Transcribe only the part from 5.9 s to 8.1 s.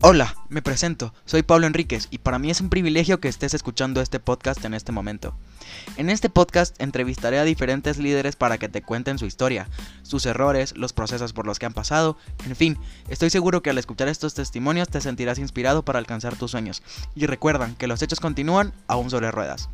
En este podcast entrevistaré a diferentes